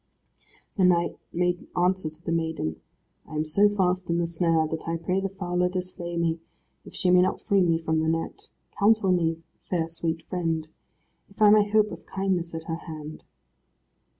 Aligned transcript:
The 0.77 0.83
knight 0.83 1.19
made 1.31 1.67
answer 1.77 2.09
to 2.09 2.21
the 2.25 2.31
maiden, 2.31 2.81
"I 3.27 3.35
am 3.35 3.45
so 3.45 3.69
fast 3.69 4.09
in 4.09 4.17
the 4.17 4.25
snare, 4.25 4.65
that 4.67 4.87
I 4.87 4.97
pray 4.97 5.19
the 5.21 5.29
fowler 5.29 5.69
to 5.69 5.81
slay 5.83 6.17
me, 6.17 6.39
if 6.83 6.95
she 6.95 7.11
may 7.11 7.21
not 7.21 7.41
free 7.43 7.61
me 7.61 7.77
from 7.77 7.99
the 7.99 8.09
net. 8.09 8.49
Counsel 8.79 9.11
me, 9.11 9.43
fair 9.69 9.87
sweet 9.87 10.23
friend, 10.23 10.67
if 11.29 11.39
I 11.39 11.51
may 11.51 11.69
hope 11.69 11.91
of 11.91 12.07
kindness 12.07 12.55
at 12.55 12.63
her 12.63 12.77
hand." 12.77 13.25